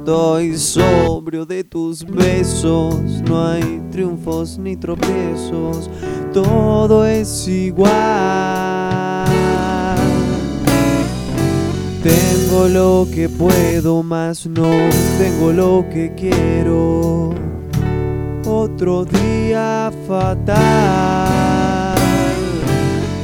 estoy 0.00 0.56
sobrio 0.56 1.44
de 1.44 1.62
tus 1.62 2.02
besos, 2.04 2.94
no 3.28 3.46
hay 3.46 3.82
triunfos 3.90 4.58
ni 4.58 4.74
tropiezos, 4.74 5.90
todo 6.32 7.04
es 7.04 7.46
igual. 7.46 7.90
Tengo 12.02 12.68
lo 12.68 13.06
que 13.12 13.28
puedo, 13.28 14.02
más 14.02 14.46
no 14.46 14.70
tengo 15.18 15.52
lo 15.52 15.84
que 15.92 16.14
quiero. 16.16 17.34
Otro 18.46 19.04
día 19.04 19.92
fatal. 20.08 21.94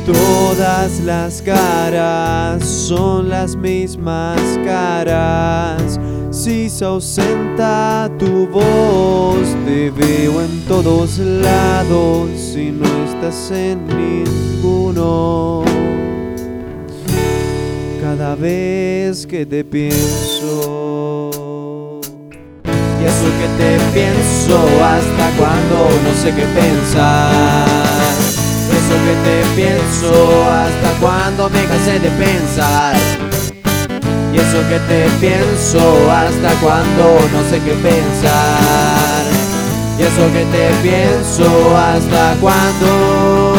Todas 0.05 1.01
las 1.01 1.41
caras 1.41 2.63
son 2.63 3.31
las 3.31 3.57
mismas 3.57 4.39
caras. 4.65 5.99
Si 6.37 6.69
se 6.69 6.85
ausenta 6.85 8.11
tu 8.19 8.47
voz, 8.47 9.39
te 9.65 9.91
veo 9.91 10.43
en 10.43 10.61
todos 10.69 11.17
lados 11.19 12.29
si 12.39 12.71
no 12.71 12.85
estás 13.07 13.51
en 13.53 13.87
ninguno. 13.89 15.65
Cada 18.03 18.35
vez 18.35 19.27
que 19.27 19.47
te 19.47 19.65
pienso. 19.65 21.31
Y 22.65 23.05
eso 23.07 23.29
que 23.41 23.49
te 23.57 23.79
pienso 23.95 24.59
hasta 24.85 25.31
cuando 25.39 25.89
no 26.05 26.13
sé 26.23 26.35
qué 26.35 26.45
pensar. 26.55 27.67
Eso 28.77 28.95
que 29.07 29.15
te 29.25 29.37
pienso 29.57 30.45
hasta 30.45 30.91
cuando 31.01 31.49
me 31.49 31.65
cansé 31.65 31.99
de 31.99 32.11
pensar. 32.11 32.95
Y 34.37 34.39
eso 34.39 34.59
que 34.69 34.79
te 34.81 35.09
pienso 35.19 36.11
hasta 36.11 36.53
cuando 36.61 37.19
no 37.33 37.43
sé 37.49 37.59
qué 37.65 37.73
pensar. 37.73 39.25
Y 39.99 40.03
eso 40.03 40.31
que 40.31 40.45
te 40.45 40.69
pienso 40.83 41.75
hasta 41.75 42.35
cuando 42.39 43.55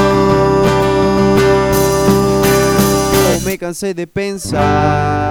me 3.44 3.58
cansé 3.58 3.96
de 3.96 4.06
pensar. 4.06 5.27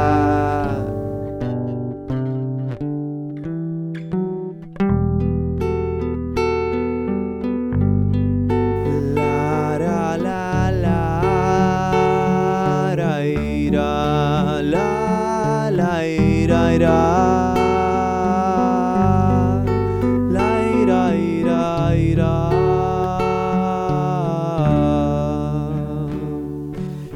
Ira. 16.77 17.55
La, 20.31 20.49
ira, 20.83 21.15
ira, 21.17 21.97
ira. 21.97 22.51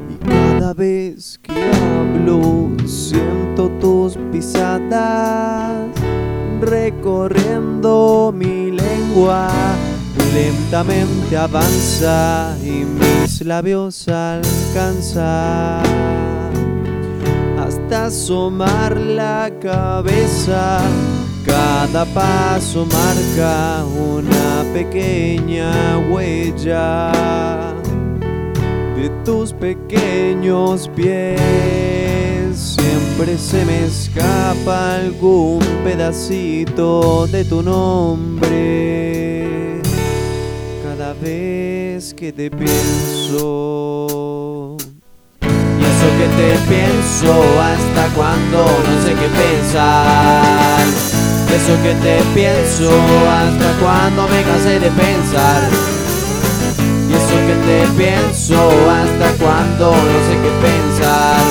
Y 0.09 0.15
cada 0.29 0.73
vez 0.75 1.39
que 1.43 1.53
hablo 1.53 2.71
siento 2.87 3.71
tus 3.81 4.17
pisadas 4.33 5.89
recorriendo 6.61 8.33
mi 8.35 8.71
lengua. 8.71 9.51
Lentamente 10.33 11.37
avanza 11.37 12.57
y 12.63 12.85
mis 12.85 13.45
labios 13.45 14.07
alcanzan 14.09 15.83
asomar 17.93 18.97
la 18.97 19.51
cabeza. 19.61 20.81
Cada 21.45 22.05
paso 22.07 22.87
marca 22.87 23.85
una 23.85 24.65
pequeña 24.73 25.99
huella 26.11 27.13
de 28.97 29.11
tus 29.25 29.53
pequeños 29.53 30.89
pies. 30.95 31.41
Siempre 32.55 33.37
se 33.39 33.65
me 33.65 33.87
escapa 33.87 34.97
algún 34.97 35.61
pedacito 35.85 37.27
de 37.27 37.45
tu 37.45 37.63
nombre. 37.63 39.81
Cada 40.85 41.15
vez 41.15 42.15
que 42.15 42.33
te 42.33 42.51
pienso. 42.51 44.00
Te 46.41 46.57
pienso 46.71 47.33
hasta 47.61 48.09
cuando 48.17 48.65
no 48.65 49.03
sé 49.05 49.13
qué 49.13 49.29
pensar. 49.29 50.87
Eso 51.55 51.77
que 51.83 51.93
te 51.97 52.23
pienso 52.33 52.91
hasta 53.29 53.73
cuando 53.79 54.27
me 54.27 54.43
cansé 54.43 54.81
de 54.81 54.91
pensar. 54.91 55.69
Y 57.11 57.13
eso 57.13 57.37
que 57.47 57.57
te 57.67 57.87
pienso 57.95 58.57
hasta 58.89 59.33
cuando 59.33 59.91
no 59.91 60.19
sé 60.29 60.35
qué 60.41 60.51
pensar. 60.65 61.45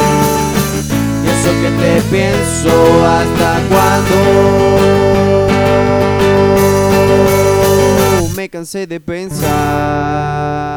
Y 1.23 1.28
eso 1.28 1.51
que 1.61 1.69
te 1.83 1.94
pienso 2.09 2.73
hasta 3.05 3.49
cuando 3.69 4.17
me 8.35 8.49
cansé 8.49 8.88
de 8.88 8.99
pensar. 8.99 10.69